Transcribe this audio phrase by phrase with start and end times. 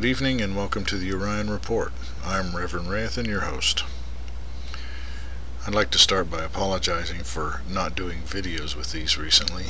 [0.00, 1.92] Good evening and welcome to the Orion Report.
[2.24, 3.84] I'm Reverend Rathan, your host.
[5.66, 9.66] I'd like to start by apologizing for not doing videos with these recently.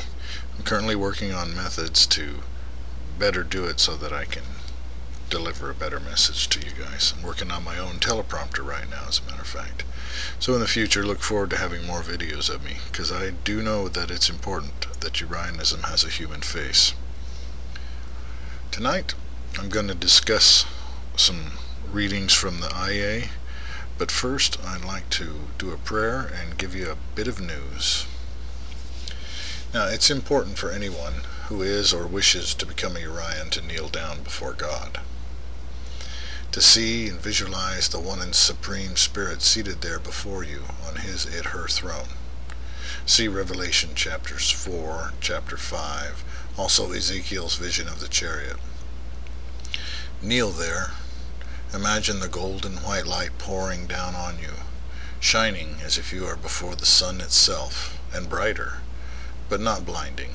[0.56, 2.42] I'm currently working on methods to
[3.18, 4.44] better do it so that I can
[5.28, 7.12] deliver a better message to you guys.
[7.16, 9.82] I'm working on my own teleprompter right now, as a matter of fact.
[10.38, 13.62] So in the future, look forward to having more videos of me, because I do
[13.62, 16.94] know that it's important that Urianism has a human face.
[18.70, 19.14] Tonight,
[19.58, 20.64] I'm going to discuss
[21.16, 21.52] some
[21.90, 23.28] readings from the Ayheh,
[23.98, 28.06] but first I'd like to do a prayer and give you a bit of news.
[29.74, 33.88] Now, it's important for anyone who is or wishes to become a Urian to kneel
[33.88, 35.00] down before God
[36.52, 41.24] to see and visualize the one and supreme spirit seated there before you on his
[41.26, 42.08] it her throne.
[43.06, 46.24] See Revelation chapters 4, chapter 5,
[46.58, 48.56] also Ezekiel's vision of the chariot.
[50.22, 50.90] Kneel there.
[51.72, 54.52] Imagine the golden white light pouring down on you,
[55.18, 58.80] shining as if you are before the sun itself, and brighter,
[59.48, 60.32] but not blinding.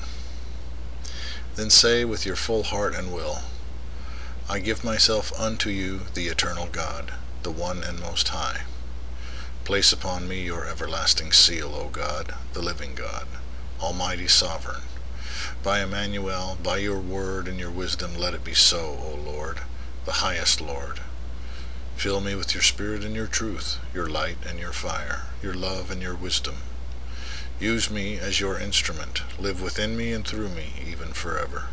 [1.54, 3.42] Then say with your full heart and will,
[4.48, 7.12] I give myself unto you, the eternal God,
[7.44, 8.62] the one and most high.
[9.62, 13.28] Place upon me your everlasting seal, O God, the living God,
[13.80, 14.82] almighty sovereign.
[15.62, 19.60] By Emmanuel, by your word and your wisdom, let it be so, O Lord,
[20.06, 21.00] the highest Lord.
[21.96, 25.90] Fill me with your spirit and your truth, your light and your fire, your love
[25.90, 26.56] and your wisdom.
[27.58, 29.22] Use me as your instrument.
[29.40, 31.66] Live within me and through me, even forever.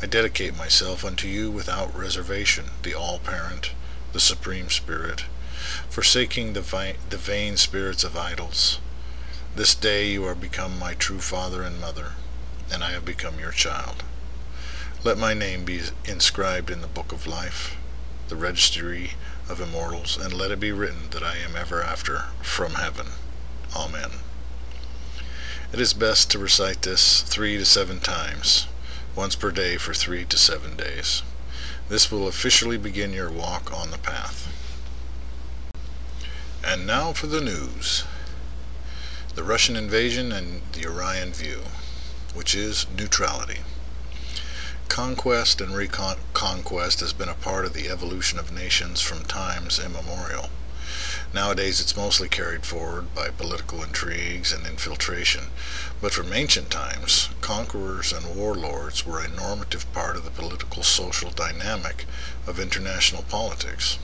[0.00, 3.72] I dedicate myself unto you without reservation, the All-Parent,
[4.12, 5.24] the Supreme Spirit,
[5.88, 8.78] forsaking the, vi- the vain spirits of idols.
[9.56, 12.12] This day you are become my true father and mother,
[12.72, 14.04] and I have become your child.
[15.04, 17.76] Let my name be inscribed in the book of life,
[18.28, 19.10] the registry
[19.50, 23.08] of immortals, and let it be written that I am ever after from heaven.
[23.76, 24.12] Amen.
[25.74, 28.66] It is best to recite this three to seven times
[29.14, 31.22] once per day for three to seven days.
[31.90, 34.48] This will officially begin your walk on the path.
[36.64, 38.04] And now for the news.
[39.34, 41.64] The Russian invasion and the Orion view,
[42.32, 43.58] which is neutrality.
[44.88, 50.50] Conquest and reconquest has been a part of the evolution of nations from times immemorial.
[51.32, 55.46] Nowadays it's mostly carried forward by political intrigues and infiltration,
[56.00, 61.30] but from ancient times, conquerors and warlords were a normative part of the political social
[61.30, 62.04] dynamic
[62.46, 63.98] of international politics.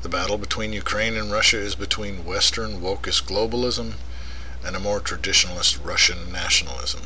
[0.00, 3.94] The battle between Ukraine and Russia is between Western wokist globalism
[4.64, 7.02] and a more traditionalist Russian nationalism.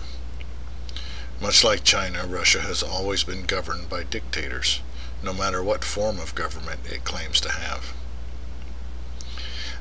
[1.40, 4.80] Much like China, Russia has always been governed by dictators,
[5.22, 7.94] no matter what form of government it claims to have.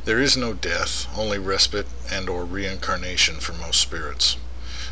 [0.06, 4.38] There is no death, only respite and or reincarnation for most spirits.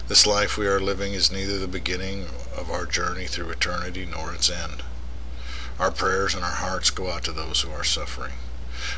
[0.08, 2.26] This life we are living is neither the beginning
[2.58, 4.84] of our journey through eternity nor its end.
[5.80, 8.34] Our prayers and our hearts go out to those who are suffering.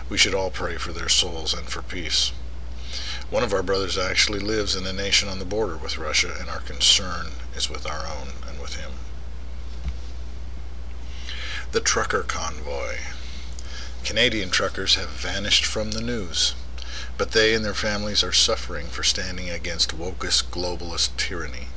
[0.10, 2.32] We should all pray for their souls and for peace.
[3.30, 6.50] One of our brothers actually lives in a nation on the border with Russia, and
[6.50, 8.94] our concern is with our own and with him.
[11.74, 13.00] The Trucker Convoy.
[14.06, 16.56] Canadian truckers have vanished from the news,
[17.18, 21.68] but they and their families are suffering for standing against wokist globalist tyranny.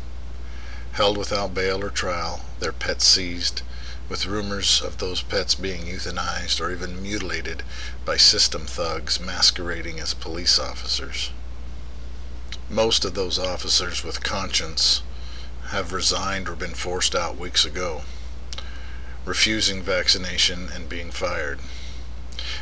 [0.92, 3.62] Held without bail or trial, their pets seized,
[4.08, 7.64] with rumors of those pets being euthanized or even mutilated
[8.04, 11.32] by system thugs masquerading as police officers.
[12.70, 15.02] Most of those officers with conscience
[15.70, 18.02] have resigned or been forced out weeks ago,
[19.24, 21.58] refusing vaccination and being fired.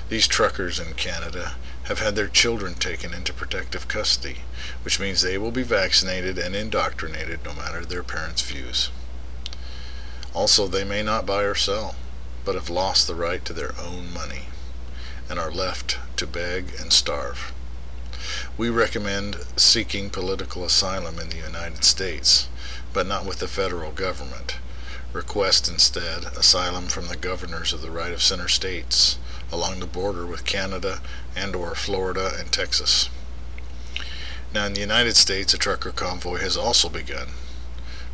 [0.09, 4.39] These truckers in Canada have had their children taken into protective custody,
[4.83, 8.89] which means they will be vaccinated and indoctrinated no matter their parents' views.
[10.33, 11.97] Also, they may not buy or sell,
[12.47, 14.47] but have lost the right to their own money
[15.29, 17.53] and are left to beg and starve.
[18.57, 22.49] We recommend seeking political asylum in the United States,
[22.93, 24.57] but not with the federal government.
[25.13, 29.19] Request instead asylum from the governors of the right of center states
[29.51, 31.01] along the border with Canada
[31.35, 33.09] and or Florida and Texas.
[34.53, 37.29] Now in the United States a trucker convoy has also begun,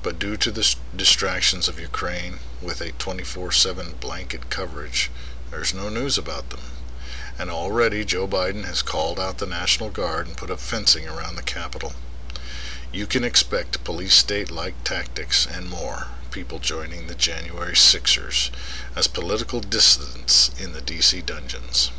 [0.03, 5.11] but due to the distractions of Ukraine with a 24-7 blanket coverage,
[5.51, 6.61] there's no news about them.
[7.39, 11.37] And already Joe Biden has called out the National Guard and put up fencing around
[11.37, 11.93] the Capitol.
[12.93, 18.51] You can expect police state-like tactics and more people joining the January Sixers
[18.95, 21.23] as political dissidents in the D.C.
[21.23, 21.91] dungeons.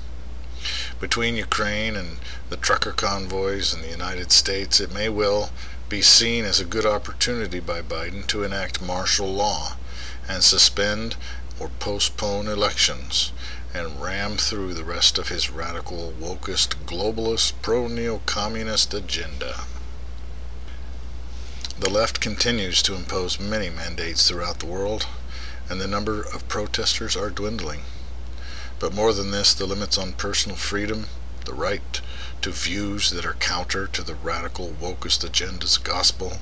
[0.99, 5.51] Between Ukraine and the trucker convoys in the United States, it may well
[5.89, 9.77] be seen as a good opportunity by Biden to enact martial law
[10.27, 11.15] and suspend
[11.59, 13.31] or postpone elections
[13.75, 19.65] and ram through the rest of his radical, wokist, globalist, pro-neo-communist agenda.
[21.77, 25.07] The left continues to impose many mandates throughout the world,
[25.69, 27.81] and the number of protesters are dwindling.
[28.79, 31.07] But more than this, the limits on personal freedom,
[31.43, 31.99] the right
[32.43, 36.37] to views that are counter to the radical wokist agenda's gospel,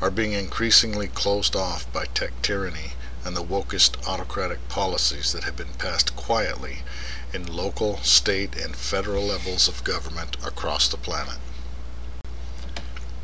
[0.00, 2.92] are being increasingly closed off by tech tyranny
[3.24, 6.78] and the wokist autocratic policies that have been passed quietly
[7.32, 11.38] in local, state, and federal levels of government across the planet.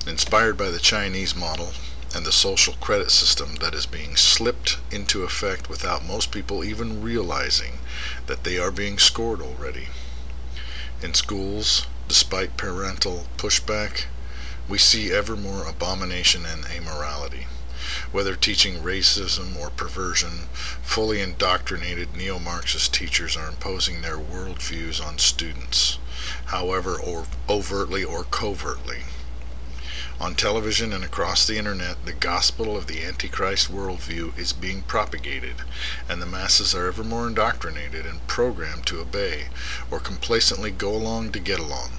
[0.06, 1.72] Inspired by the Chinese model
[2.14, 7.02] and the social credit system that is being slipped into effect without most people even
[7.02, 7.80] realizing
[8.26, 9.88] that they are being scored already.
[11.02, 14.06] In schools, despite parental pushback,
[14.68, 17.46] we see ever more abomination and immorality
[18.12, 20.48] whether teaching racism or perversion,
[20.82, 25.98] fully indoctrinated neo-Marxist teachers are imposing their worldviews on students,
[26.46, 29.04] however or overtly or covertly.
[30.20, 35.62] On television and across the internet, the gospel of the Antichrist worldview is being propagated,
[36.08, 39.46] and the masses are ever more indoctrinated and programmed to obey,
[39.92, 41.90] or complacently go along to get along.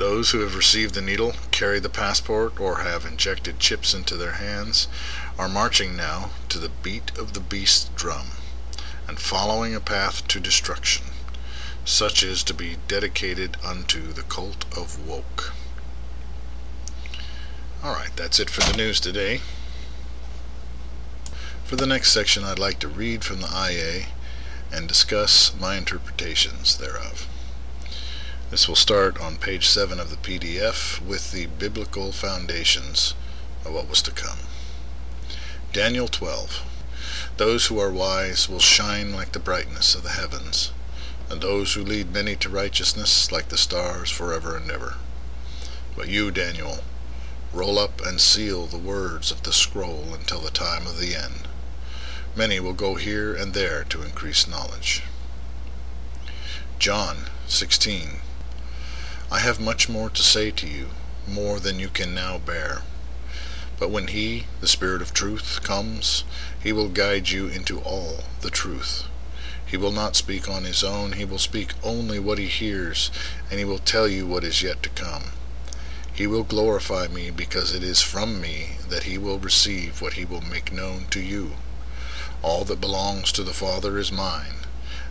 [0.00, 4.32] Those who have received the needle, carry the passport, or have injected chips into their
[4.32, 4.88] hands
[5.38, 8.28] are marching now to the beat of the beast's drum,
[9.06, 11.04] and following a path to destruction,
[11.84, 15.52] such is to be dedicated unto the cult of woke.
[17.84, 19.42] Alright, that's it for the news today.
[21.64, 24.06] For the next section, I'd like to read from the Ayheh
[24.72, 27.28] and discuss my interpretations thereof.
[28.50, 33.14] This will start on page 7 of the PDF with the biblical foundations
[33.64, 34.38] of what was to come.
[35.72, 36.60] Daniel 12.
[37.36, 40.72] Those who are wise will shine like the brightness of the heavens,
[41.30, 44.96] and those who lead many to righteousness like the stars forever and ever.
[45.94, 46.78] But you, Daniel,
[47.52, 51.46] roll up and seal the words of the scroll until the time of the end.
[52.34, 55.04] Many will go here and there to increase knowledge.
[56.80, 58.19] John 16.
[59.32, 60.88] I have much more to say to you,
[61.28, 62.82] more than you can now bear.
[63.78, 66.24] But when he, the Spirit of truth, comes,
[66.60, 69.04] he will guide you into all the truth.
[69.64, 73.12] He will not speak on his own, he will speak only what he hears,
[73.48, 75.30] and he will tell you what is yet to come.
[76.12, 80.24] He will glorify me, because it is from me that he will receive what he
[80.24, 81.52] will make known to you.
[82.42, 84.59] All that belongs to the Father is mine.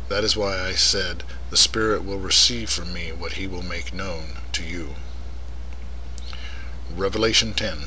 [0.09, 3.93] That is why I said, The Spirit will receive from me what he will make
[3.93, 4.95] known to you.
[6.91, 7.83] Revelation 10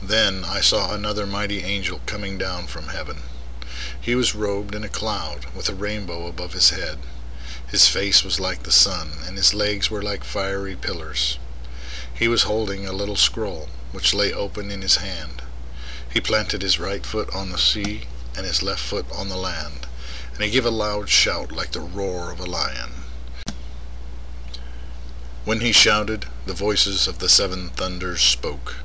[0.00, 3.22] Then I saw another mighty angel coming down from heaven.
[4.00, 6.98] He was robed in a cloud, with a rainbow above his head.
[7.66, 11.40] His face was like the sun, and his legs were like fiery pillars.
[12.14, 15.42] He was holding a little scroll, which lay open in his hand.
[16.08, 18.02] He planted his right foot on the sea,
[18.36, 19.88] and his left foot on the land
[20.38, 22.90] and he gave a loud shout like the roar of a lion.
[25.44, 28.76] When he shouted, the voices of the seven thunders spoke.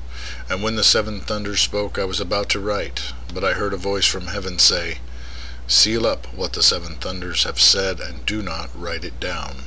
[0.50, 3.76] And when the seven thunders spoke, I was about to write, but I heard a
[3.76, 4.98] voice from heaven say,
[5.68, 9.58] Seal up what the seven thunders have said, and do not write it down.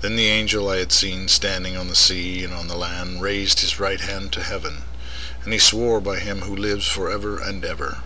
[0.00, 3.60] Then the angel I had seen standing on the sea and on the land raised
[3.60, 4.82] his right hand to heaven,
[5.42, 8.04] and he swore by him who lives for ever and ever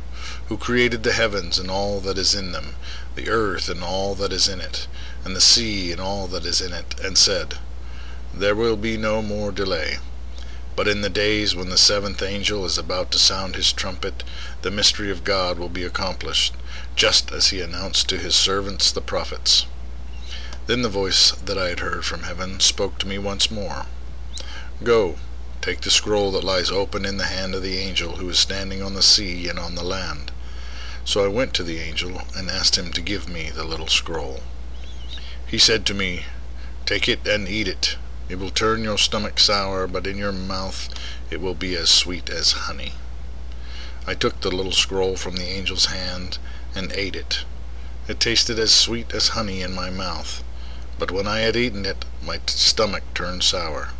[0.49, 2.75] who created the heavens and all that is in them,
[3.15, 4.89] the earth and all that is in it,
[5.25, 7.59] and the sea and all that is in it, and said,
[8.35, 9.99] There will be no more delay.
[10.75, 14.23] But in the days when the seventh angel is about to sound his trumpet,
[14.63, 16.55] the mystery of God will be accomplished,
[16.97, 19.67] just as he announced to his servants the prophets.
[20.67, 23.87] Then the voice that I had heard from heaven spoke to me once more.
[24.83, 25.17] Go,
[25.61, 28.83] take the scroll that lies open in the hand of the angel who is standing
[28.83, 30.31] on the sea and on the land.
[31.09, 34.43] So I went to the angel and asked him to give me the little scroll.
[35.47, 36.27] He said to me,
[36.85, 37.97] Take it and eat it.
[38.29, 40.91] It will turn your stomach sour, but in your mouth
[41.31, 42.93] it will be as sweet as honey.
[44.07, 46.37] I took the little scroll from the angel's hand
[46.75, 47.43] and ate it.
[48.07, 50.45] It tasted as sweet as honey in my mouth,
[50.99, 53.93] but when I had eaten it, my stomach turned sour.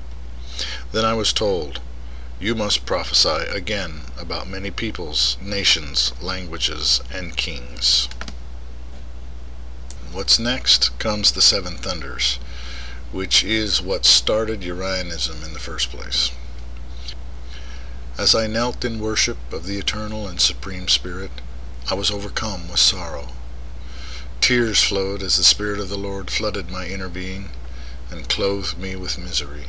[0.93, 1.81] Then I was told,
[2.41, 8.09] You must prophesy again about many peoples, nations, languages, and kings.
[10.13, 12.39] What's next comes the seven thunders,
[13.11, 16.31] which is what started Urianism in the first place.
[18.17, 21.33] As I knelt in worship of the eternal and supreme Spirit,
[21.91, 23.31] I was overcome with sorrow.
[24.41, 27.51] Tears flowed as the Spirit of the Lord flooded my inner being
[28.13, 29.67] and clothed me with misery.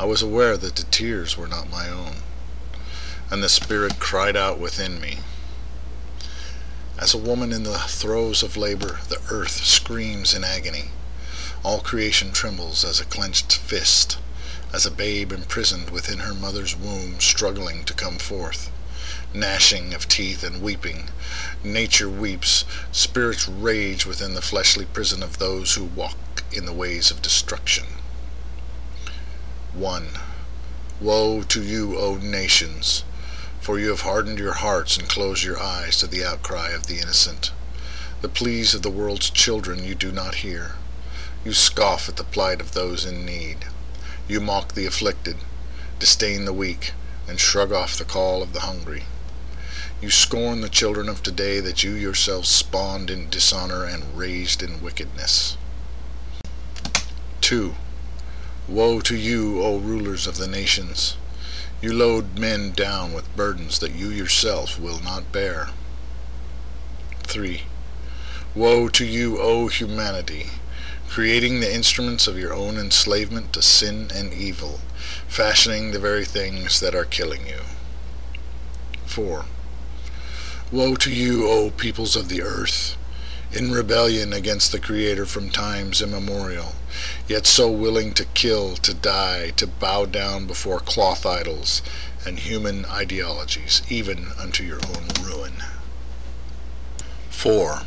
[0.00, 2.22] I was aware that the tears were not my own,
[3.30, 5.18] and the Spirit cried out within me.
[6.98, 10.84] As a woman in the throes of labor, the earth screams in agony.
[11.62, 14.16] All creation trembles as a clenched fist,
[14.72, 18.72] as a babe imprisoned within her mother's womb struggling to come forth.
[19.34, 21.10] Gnashing of teeth and weeping.
[21.62, 27.10] Nature weeps, spirits rage within the fleshly prison of those who walk in the ways
[27.10, 27.84] of destruction.
[29.74, 30.08] 1.
[31.00, 33.04] Woe to you, O nations!
[33.60, 36.98] For you have hardened your hearts and closed your eyes to the outcry of the
[36.98, 37.52] innocent.
[38.20, 40.72] The pleas of the world's children you do not hear.
[41.44, 43.66] You scoff at the plight of those in need.
[44.26, 45.36] You mock the afflicted,
[46.00, 46.92] disdain the weak,
[47.28, 49.04] and shrug off the call of the hungry.
[50.02, 54.82] You scorn the children of today that you yourselves spawned in dishonor and raised in
[54.82, 55.56] wickedness.
[57.42, 57.76] 2.
[58.70, 61.16] Woe to you, O rulers of the nations!
[61.82, 65.70] You load men down with burdens that you yourself will not bear.
[67.24, 67.62] 3.
[68.54, 70.50] Woe to you, O humanity,
[71.08, 74.78] creating the instruments of your own enslavement to sin and evil,
[75.26, 77.62] fashioning the very things that are killing you.
[79.06, 79.46] 4.
[80.70, 82.96] Woe to you, O peoples of the earth,
[83.52, 86.74] in rebellion against the Creator from times immemorial,
[87.26, 91.82] yet so willing to kill, to die, to bow down before cloth idols
[92.24, 95.54] and human ideologies, even unto your own ruin.
[97.30, 97.82] 4.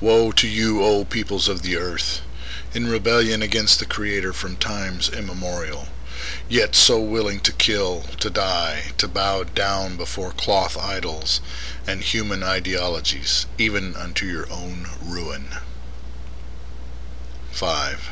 [0.00, 2.22] Woe to you, O peoples of the earth,
[2.74, 5.86] in rebellion against the Creator from times immemorial,
[6.48, 11.40] yet so willing to kill, to die, to bow down before cloth idols
[11.86, 15.46] and human ideologies, even unto your own ruin.
[17.52, 18.10] 5.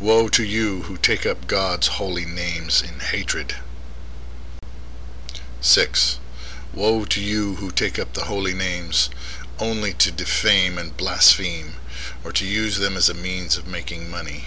[0.00, 3.56] Woe to you who take up God's holy names in hatred.
[5.60, 6.18] 6.
[6.72, 9.10] Woe to you who take up the holy names
[9.58, 11.74] only to defame and blaspheme,
[12.24, 14.44] or to use them as a means of making money.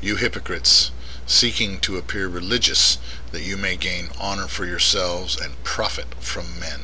[0.00, 0.90] You hypocrites,
[1.26, 2.98] seeking to appear religious
[3.30, 6.80] that you may gain honor for yourselves and profit from men.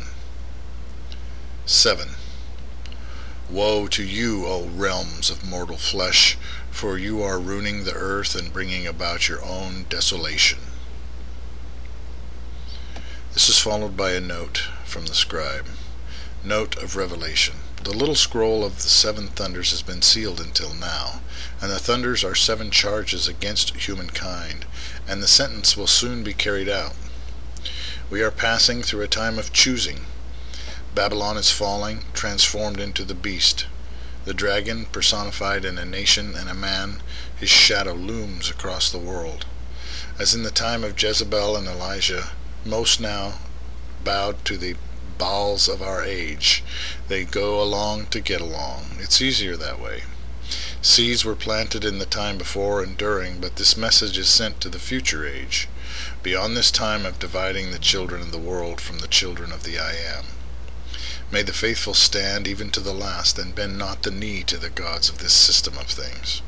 [1.69, 2.13] 7.
[3.51, 6.39] Woe to you, O realms of mortal flesh,
[6.71, 10.61] for you are ruining the earth and bringing about your own desolation.
[13.35, 15.67] This is followed by a note from the scribe.
[16.43, 17.57] Note of Revelation.
[17.85, 21.21] The little scroll of the seven thunders has been sealed until now,
[21.61, 24.65] and the thunders are seven charges against humankind,
[25.07, 26.95] and the sentence will soon be carried out.
[28.09, 30.07] We are passing through a time of choosing.
[30.99, 33.69] Babylon is falling, transformed into the beast.
[34.25, 37.03] The dragon, personified in a nation and a man,
[37.37, 39.47] his shadow looms across the world.
[40.19, 42.31] As in the time of Jezebel and Elijah,
[42.65, 43.35] most now
[44.03, 44.75] bowed to the
[45.19, 46.65] Baals of our age.
[47.07, 48.97] They go along to get along.
[48.99, 50.03] It's easier that way.
[50.83, 54.69] Seeds were planted in the time before and during, but this message is sent to
[54.69, 55.69] the future age,
[56.25, 59.79] beyond this time of dividing the children of the world from the children of the
[59.79, 60.25] I Am.
[61.31, 64.71] May the faithful stand even to the last, and bend not the knee to the
[64.71, 66.41] gods of this system of things.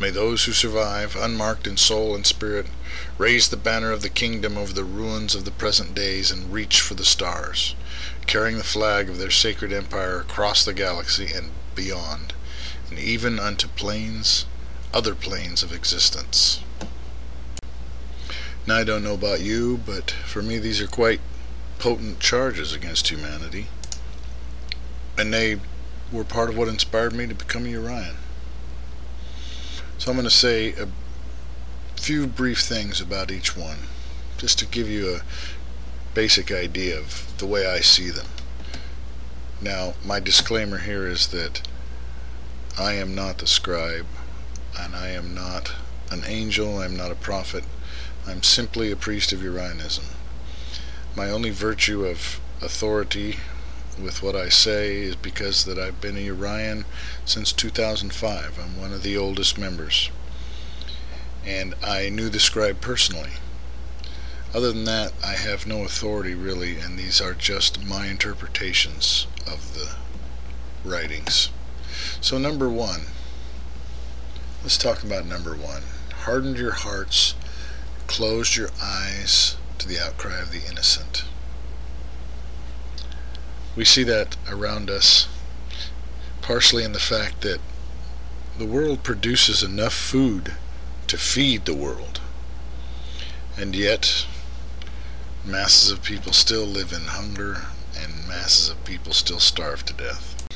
[0.00, 2.66] May those who survive, unmarked in soul and spirit,
[3.18, 6.80] raise the banner of the kingdom over the ruins of the present days and reach
[6.80, 7.74] for the stars,
[8.26, 12.32] carrying the flag of their sacred empire across the galaxy and beyond,
[12.88, 14.46] and even unto planes,
[14.94, 16.60] other planes of existence.
[18.66, 21.20] Now, I don't know about you, but for me these are quite
[21.78, 23.66] potent charges against humanity,
[25.22, 25.56] and they
[26.10, 28.16] were part of what inspired me to become a Urian.
[29.96, 30.88] So I'm going to say a
[31.94, 33.78] few brief things about each one,
[34.36, 35.22] just to give you a
[36.12, 38.26] basic idea of the way I see them.
[39.60, 41.62] Now, my disclaimer here is that
[42.76, 44.06] I am not the scribe,
[44.76, 45.70] and I am not
[46.10, 47.62] an angel, I am not a prophet,
[48.26, 50.16] I'm simply a priest of Urianism.
[51.14, 53.36] My only virtue of authority
[54.00, 56.84] with what I say is because that I've been a Urian
[57.24, 58.58] since 2005.
[58.58, 60.10] I'm one of the oldest members.
[61.44, 63.32] And I knew the scribe personally.
[64.54, 69.74] Other than that, I have no authority really, and these are just my interpretations of
[69.74, 69.96] the
[70.84, 71.50] writings.
[72.20, 73.02] So, number one,
[74.62, 75.82] let's talk about number one.
[76.24, 77.34] Hardened your hearts,
[78.06, 81.24] closed your eyes to the outcry of the innocent.
[83.74, 85.28] We see that around us,
[86.42, 87.60] partially in the fact that
[88.58, 90.52] the world produces enough food
[91.06, 92.20] to feed the world.
[93.56, 94.26] And yet,
[95.44, 97.62] masses of people still live in hunger
[97.98, 100.46] and masses of people still starve to death.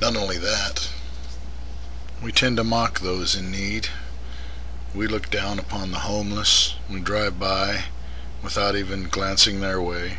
[0.00, 0.90] Not only that,
[2.22, 3.88] we tend to mock those in need.
[4.94, 6.74] We look down upon the homeless.
[6.90, 7.84] We drive by
[8.42, 10.18] without even glancing their way.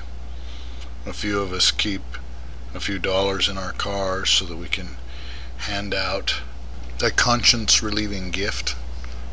[1.07, 2.01] A few of us keep
[2.75, 4.97] a few dollars in our cars so that we can
[5.59, 6.41] hand out
[7.01, 8.75] a conscience relieving gift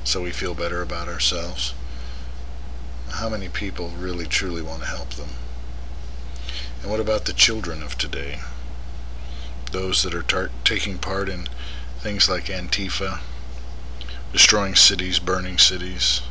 [0.04, 1.74] so we feel better about ourselves.
[3.08, 5.30] How many people really truly want to help them?
[6.80, 8.38] And what about the children of today?
[9.72, 11.48] Those that are tar- taking part in
[11.98, 13.18] things like Antifa,
[14.32, 16.22] destroying cities, burning cities.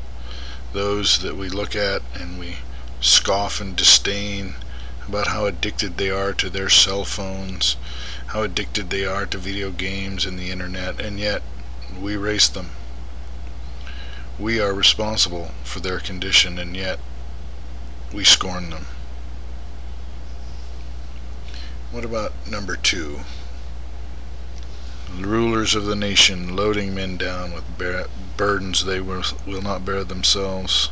[0.72, 2.60] Those that we look at and we
[3.02, 4.56] scoff and disdain
[5.08, 7.76] about how addicted they are to their cell phones,
[8.28, 11.42] how addicted they are to video games and the internet, and yet
[12.00, 12.70] we race them.
[14.40, 17.00] We are responsible for their condition, and yet
[18.14, 18.88] we scorn them.
[21.92, 23.20] What about number two?
[25.16, 27.64] Rulers of the nation loading men down with
[28.36, 30.90] burdens they will, will not bear themselves.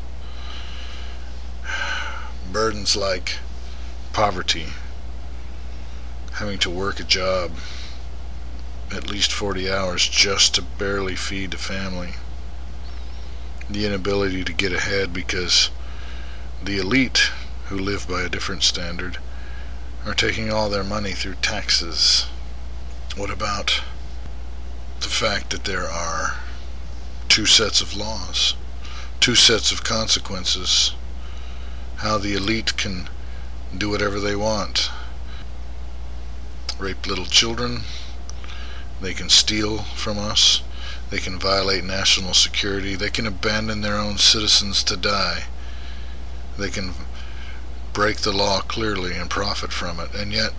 [2.51, 3.39] Burdens like
[4.13, 4.67] poverty,
[6.33, 7.51] having to work a job
[8.93, 12.11] at least 40 hours just to barely feed the family,
[13.69, 15.69] the inability to get ahead because
[16.63, 17.31] the elite,
[17.67, 19.17] who live by a different standard,
[20.05, 22.25] are taking all their money through taxes.
[23.15, 23.81] What about
[24.99, 26.35] the fact that there are
[27.29, 28.55] two sets of laws,
[29.19, 30.93] two sets of consequences,
[31.97, 33.09] how the elite can
[33.77, 34.89] do whatever they want.
[36.77, 37.81] Rape little children.
[39.01, 40.61] They can steal from us.
[41.09, 42.95] They can violate national security.
[42.95, 45.45] They can abandon their own citizens to die.
[46.57, 46.93] They can
[47.93, 50.13] break the law clearly and profit from it.
[50.13, 50.53] And yet,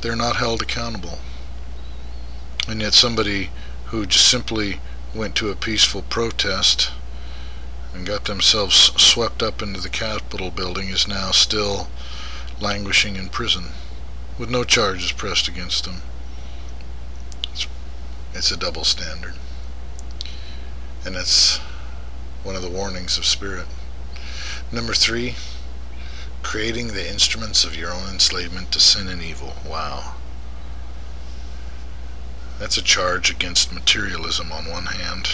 [0.00, 1.18] they're not held accountable.
[2.68, 3.50] And yet, somebody
[3.86, 4.80] who just simply
[5.14, 6.90] went to a peaceful protest
[7.92, 11.88] and got themselves swept up into the Capitol building is now still
[12.60, 13.64] languishing in prison
[14.38, 16.02] with no charges pressed against them.
[17.52, 17.66] It's,
[18.34, 19.34] it's a double standard.
[21.04, 21.58] And it's
[22.42, 23.66] one of the warnings of spirit.
[24.72, 25.34] Number three,
[26.42, 29.54] creating the instruments of your own enslavement to sin and evil.
[29.66, 30.14] Wow.
[32.58, 35.28] That's a charge against materialism on one hand.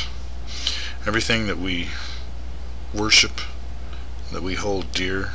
[1.06, 1.88] Everything that we
[2.94, 3.40] worship,
[4.32, 5.32] that we hold dear,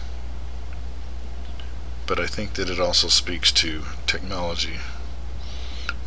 [2.11, 4.81] but I think that it also speaks to technology.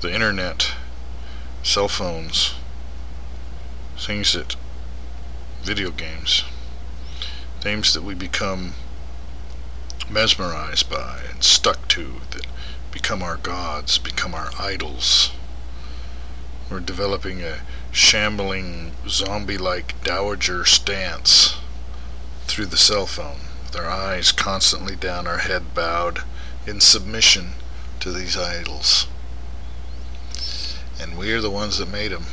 [0.03, 0.75] The internet,
[1.63, 2.53] cell phones,
[3.97, 4.55] things that,
[5.63, 6.45] video games,
[7.63, 8.75] things that we become
[10.11, 12.47] mesmerized by and stuck to, that
[12.93, 15.33] become our gods, become our idols.
[16.71, 17.61] We're developing a
[17.93, 21.57] shambling, zombie like dowager stance
[22.47, 23.44] through the cell phone
[23.77, 26.21] our eyes constantly down, our head bowed
[26.67, 27.53] in submission
[28.01, 29.07] to these idols.
[31.01, 32.27] And we are the ones that made them,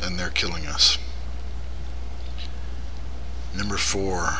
[0.00, 0.98] and they're killing us.
[3.56, 4.38] Number four,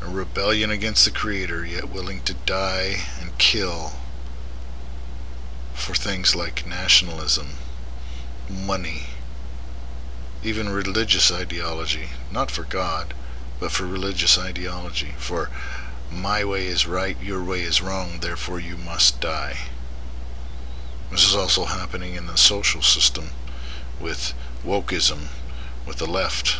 [0.00, 3.92] a rebellion against the Creator, yet willing to die and kill
[5.74, 7.48] for things like nationalism,
[8.48, 9.02] money,
[10.42, 13.12] even religious ideology, not for God
[13.60, 15.14] but for religious ideology.
[15.18, 15.50] For
[16.10, 19.56] my way is right, your way is wrong, therefore you must die.
[21.10, 23.30] This is also happening in the social system
[24.00, 25.28] with wokeism,
[25.86, 26.58] with the left.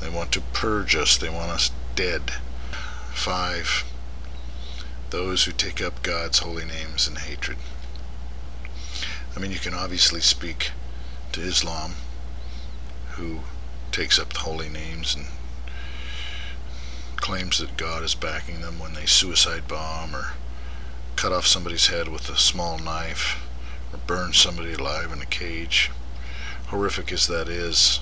[0.00, 2.32] They want to purge us, they want us dead.
[3.12, 3.84] Five,
[5.10, 7.58] those who take up God's holy names in hatred.
[9.36, 10.72] I mean, you can obviously speak
[11.32, 11.94] to Islam,
[13.12, 13.40] who
[13.92, 15.26] takes up the holy names and
[17.24, 20.34] claims that God is backing them when they suicide bomb or
[21.16, 23.42] cut off somebody's head with a small knife
[23.90, 25.90] or burn somebody alive in a cage.
[26.66, 28.00] Horrific as that is,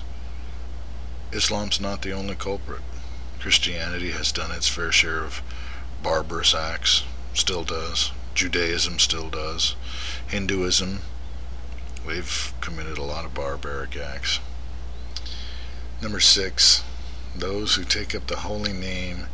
[1.31, 2.81] Islam's not the only culprit.
[3.39, 5.41] Christianity has done its fair share of
[6.03, 8.11] barbarous acts, still does.
[8.35, 9.77] Judaism still does.
[10.27, 10.99] Hinduism,
[12.05, 14.41] they've committed a lot of barbaric acts.
[16.01, 16.83] Number six,
[17.35, 19.27] those who take up the holy name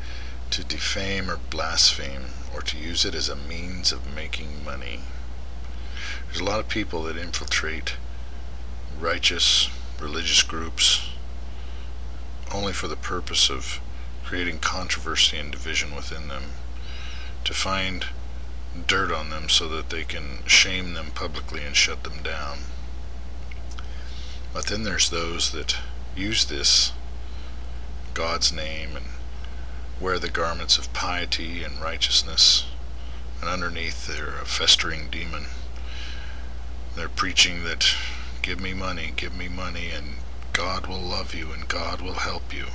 [0.51, 5.01] to defame or blaspheme or to use it as a means of making money.
[6.25, 7.95] There's a lot of people that infiltrate
[8.99, 11.09] righteous religious groups
[12.51, 13.79] only for the purpose of
[14.29, 16.43] creating controversy and division within them,
[17.43, 18.05] to find
[18.85, 22.59] dirt on them so that they can shame them publicly and shut them down.
[24.53, 25.77] But then there's those that
[26.15, 26.91] use this
[28.19, 29.05] God's name and
[30.01, 32.65] wear the garments of piety and righteousness,
[33.39, 35.45] and underneath they're a festering demon.
[36.97, 37.95] They're preaching that
[38.41, 40.15] give me money, give me money, and
[40.51, 42.65] God will love you and God will help you.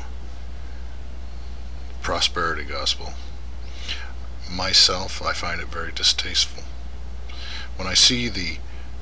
[2.01, 3.13] Prosperity gospel.
[4.51, 6.65] Myself, I find it very distasteful.
[7.77, 8.57] When I see the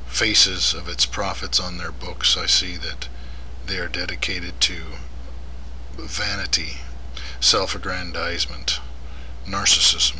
[0.08, 3.06] faces of its prophets on their books, I see that
[3.64, 4.74] they are dedicated to
[5.96, 6.78] vanity,
[7.40, 8.80] self-aggrandizement,
[9.46, 10.18] narcissism.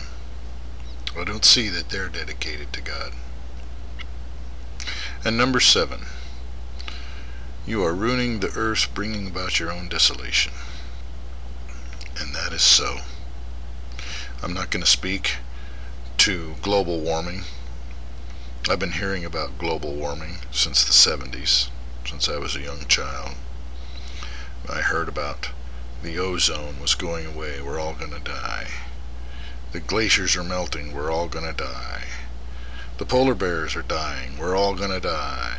[1.16, 3.12] I don't see that they're dedicated to God.
[5.24, 6.06] And number seven,
[7.66, 10.52] you are ruining the earth, bringing about your own desolation.
[12.18, 12.98] And that is so.
[14.42, 15.37] I'm not going to speak
[16.18, 17.42] to global warming.
[18.68, 21.68] I've been hearing about global warming since the 70s,
[22.04, 23.37] since I was a young child.
[24.68, 25.50] I heard about
[26.02, 28.66] the ozone was going away, we're all going to die.
[29.72, 32.04] The glaciers are melting, we're all going to die.
[32.98, 35.58] The polar bears are dying, we're all going to die.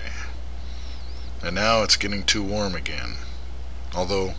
[1.41, 3.15] And now it's getting too warm again.
[3.95, 4.36] Although,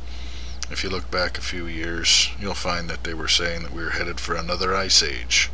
[0.70, 3.82] if you look back a few years, you'll find that they were saying that we
[3.82, 5.50] were headed for another ice age.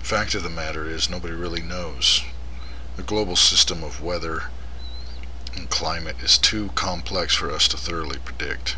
[0.00, 2.22] Fact of the matter is, nobody really knows.
[2.96, 4.44] The global system of weather
[5.54, 8.76] and climate is too complex for us to thoroughly predict.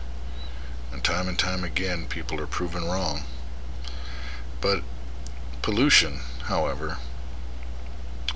[0.94, 3.22] And time and time again, people are proven wrong.
[4.60, 4.84] But
[5.60, 6.98] pollution, however,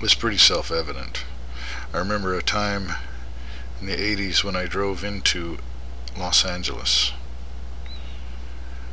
[0.01, 1.23] was pretty self-evident.
[1.93, 2.91] I remember a time
[3.79, 5.59] in the 80s when I drove into
[6.17, 7.13] Los Angeles.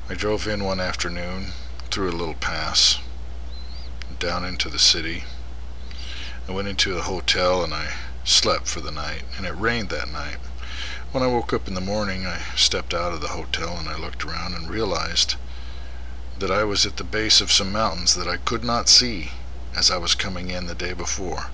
[0.08, 1.46] I drove in one afternoon
[1.90, 3.00] through a little pass
[4.20, 5.24] down into the city.
[6.48, 10.08] I went into a hotel and I slept for the night, and it rained that
[10.08, 10.36] night.
[11.12, 13.96] When I woke up in the morning, I stepped out of the hotel and I
[13.96, 15.36] looked around and realized
[16.40, 19.30] that I was at the base of some mountains that I could not see
[19.74, 21.50] as I was coming in the day before,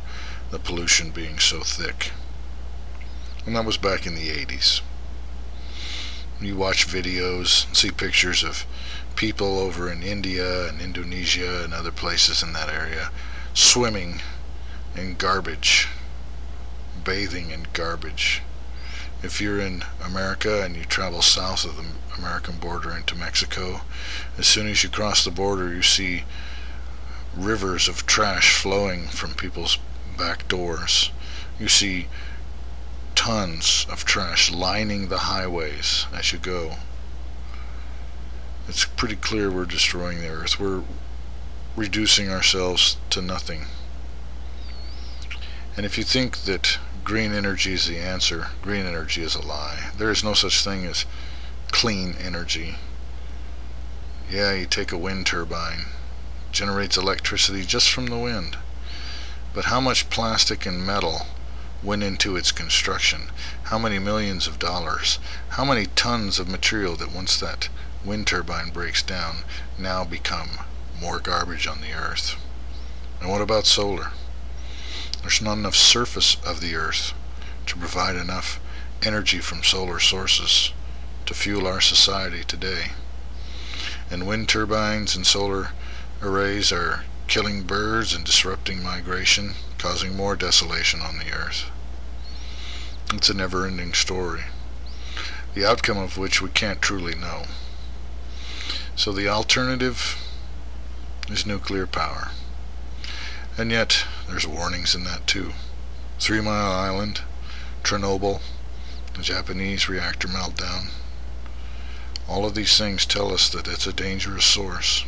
[0.50, 2.12] the pollution being so thick.
[3.44, 4.80] And that was back in the 80s.
[6.40, 8.64] You watch videos, see pictures of
[9.16, 13.10] people over in India and Indonesia and other places in that area
[13.54, 14.22] swimming
[14.96, 15.88] in garbage,
[17.04, 18.42] bathing in garbage.
[19.22, 21.84] If you're in America and you travel south of the
[22.18, 23.82] American border into Mexico,
[24.36, 26.24] as soon as you cross the border, you see
[27.36, 29.78] rivers of trash flowing from people's
[30.18, 31.12] back doors.
[31.58, 32.08] You see
[33.14, 36.76] tons of trash lining the highways as you go.
[38.68, 40.58] It's pretty clear we're destroying the earth.
[40.58, 40.82] We're
[41.76, 43.66] reducing ourselves to nothing.
[45.76, 49.90] And if you think that green energy is the answer, green energy is a lie.
[49.96, 51.04] There is no such thing as
[51.70, 52.76] clean energy.
[54.30, 55.86] Yeah, you take a wind turbine,
[56.52, 58.56] generates electricity just from the wind.
[59.52, 61.26] But how much plastic and metal
[61.82, 63.30] went into its construction,
[63.64, 65.18] how many millions of dollars,
[65.50, 67.68] how many tons of material that once that
[68.04, 69.44] wind turbine breaks down
[69.78, 70.50] now become
[71.00, 72.36] more garbage on the earth.
[73.20, 74.12] And what about solar?
[75.22, 77.14] There's not enough surface of the earth
[77.66, 78.60] to provide enough
[79.02, 80.72] energy from solar sources
[81.26, 82.92] to fuel our society today.
[84.10, 85.70] And wind turbines and solar
[86.20, 91.70] arrays are killing birds and disrupting migration, causing more desolation on the earth.
[93.14, 94.42] It's a never-ending story,
[95.54, 97.44] the outcome of which we can't truly know.
[98.96, 100.16] So the alternative
[101.28, 102.32] is nuclear power.
[103.56, 105.52] And yet, there's warnings in that too.
[106.18, 107.20] Three Mile Island,
[107.82, 108.40] Chernobyl,
[109.14, 110.88] the Japanese reactor meltdown.
[112.26, 115.04] All of these things tell us that it's a dangerous source.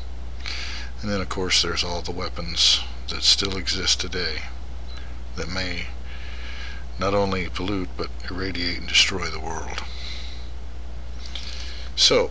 [1.01, 4.43] And then, of course, there's all the weapons that still exist today
[5.37, 5.87] that may
[6.99, 9.83] not only pollute but irradiate and destroy the world.
[11.97, 12.31] So,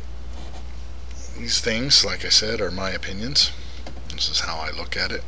[1.39, 3.51] these things, like I said, are my opinions.
[4.13, 5.23] This is how I look at it.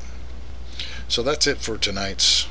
[1.08, 2.48] So that's it for tonight's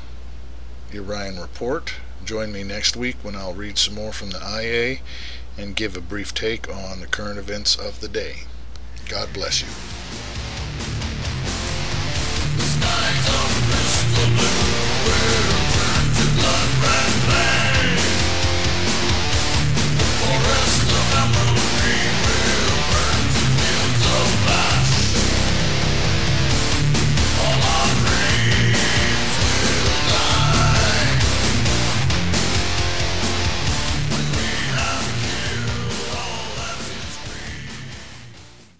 [0.91, 1.95] Urian report.
[2.23, 5.01] Join me next week when I'll read some more from the Ayheh
[5.57, 8.43] and give a brief take on the current events of the day.
[9.07, 9.94] God bless you.